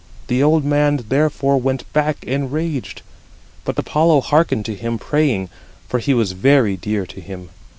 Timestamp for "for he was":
5.87-6.31